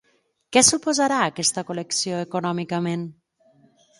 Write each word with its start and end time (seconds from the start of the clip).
Què 0.55 0.61
suposarà 0.69 1.19
aquesta 1.25 1.63
col·lecció 1.67 2.23
econòmicament? 2.27 3.03